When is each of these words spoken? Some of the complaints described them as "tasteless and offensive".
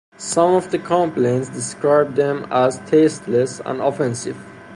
Some 0.17 0.55
of 0.55 0.71
the 0.71 0.79
complaints 0.79 1.47
described 1.49 2.15
them 2.15 2.47
as 2.49 2.79
"tasteless 2.89 3.59
and 3.63 3.79
offensive". 3.81 4.43